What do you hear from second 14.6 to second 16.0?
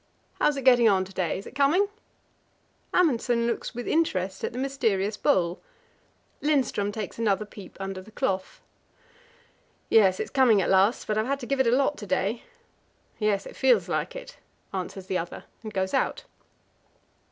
answers the other, and goes